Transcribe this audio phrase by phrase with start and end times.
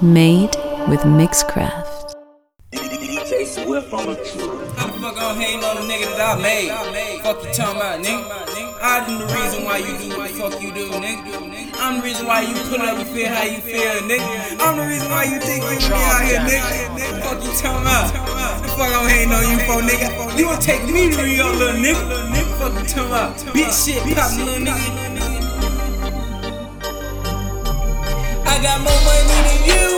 [0.00, 0.54] Made
[0.86, 2.14] with Mixcraft.
[2.40, 2.48] I'm
[9.18, 11.74] the reason why you do what the fuck you do, nigga.
[11.80, 14.60] I'm the reason why you pull up, feel how you feel, nigga.
[14.60, 17.20] I'm the reason why you think you be out here, nigga.
[17.24, 18.12] Fuck you talking about?
[18.62, 20.38] The fuck I'm hating on you for, nigga?
[20.38, 22.32] You gon' take me to little nigga?
[22.56, 23.36] Fuck you talking about?
[23.52, 25.37] Bitch shit, pop little nigga.
[28.58, 29.97] I got more money than you,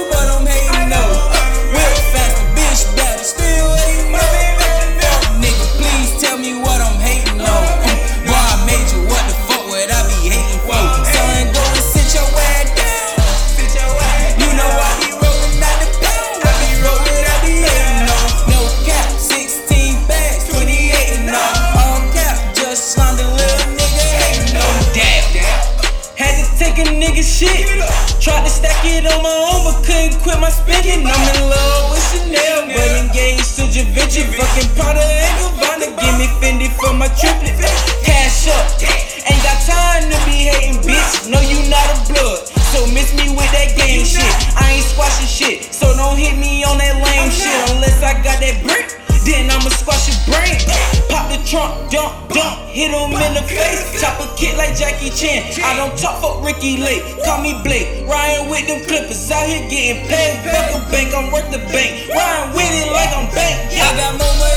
[27.21, 28.21] nigga shit.
[28.21, 31.07] Tried to stack it on my own, but couldn't quit my spending.
[31.07, 34.25] I'm in love with Chanel, but engaged to Givenchy.
[34.25, 35.89] Fucking Prada and Gabbana.
[36.01, 37.57] Give me Fendi for my triplet.
[38.05, 38.67] Cash up.
[39.29, 41.29] Ain't got time to be hating, bitch.
[41.29, 42.49] No, you not a blood.
[42.73, 44.35] So miss me with that game shit.
[44.57, 45.75] I ain't squashing shit.
[45.75, 48.97] So don't hit me on that lame shit unless I got that brick.
[49.25, 50.57] Then I'ma squash your brain.
[51.13, 54.01] Pop the trunk, dump, dump, hit him in the face.
[54.01, 55.65] Chop a kid like Jackie Chan.
[55.65, 57.03] I don't talk for Ricki Lake.
[57.25, 58.07] Call me Blake.
[58.07, 60.45] Ryan with them clippers out here getting paid.
[60.45, 62.09] Fuck a bank, I'm worth the bank.
[62.11, 63.73] Ryan with it like I'm bank.
[63.73, 64.50] I got more money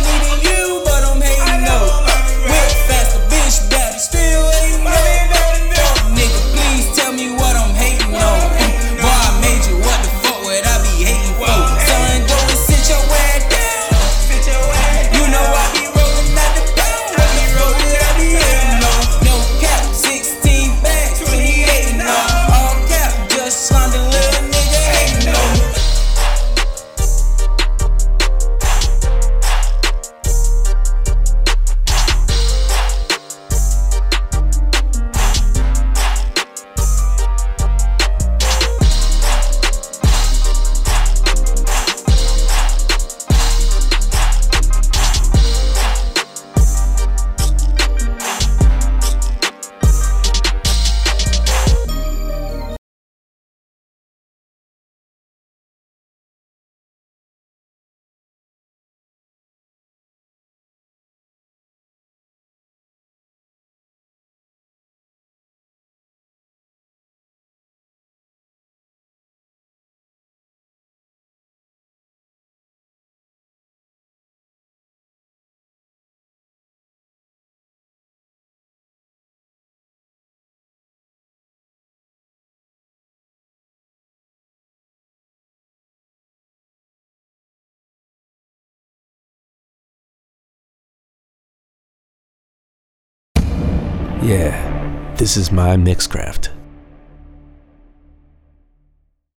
[94.23, 96.47] Yeah, this is my Mixcraft.